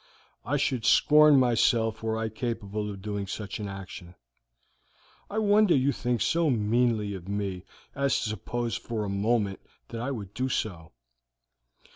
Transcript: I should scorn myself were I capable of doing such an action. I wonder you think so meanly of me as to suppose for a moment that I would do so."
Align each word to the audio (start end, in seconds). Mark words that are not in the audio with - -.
I 0.43 0.57
should 0.57 0.83
scorn 0.83 1.39
myself 1.39 2.01
were 2.01 2.17
I 2.17 2.29
capable 2.29 2.89
of 2.89 3.03
doing 3.03 3.27
such 3.27 3.59
an 3.59 3.67
action. 3.67 4.15
I 5.29 5.37
wonder 5.37 5.75
you 5.75 5.91
think 5.91 6.21
so 6.21 6.49
meanly 6.49 7.13
of 7.13 7.27
me 7.27 7.65
as 7.93 8.19
to 8.23 8.29
suppose 8.29 8.75
for 8.75 9.03
a 9.03 9.09
moment 9.09 9.59
that 9.89 10.01
I 10.01 10.09
would 10.09 10.33
do 10.33 10.49
so." 10.49 10.91